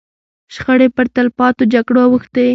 شخړې 0.53 0.87
پر 0.95 1.05
تلپاتو 1.15 1.63
جګړو 1.73 2.01
اوښتې. 2.07 2.47